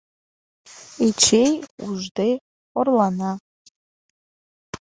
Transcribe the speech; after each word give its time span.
Эчей 1.07 1.51
ужде 1.85 2.29
орлана. 2.79 3.31